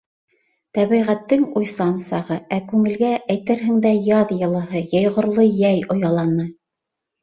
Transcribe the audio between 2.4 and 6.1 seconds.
ә күңелгә, әйтерһең дә, яҙ йылыһы, йәйғорло йәй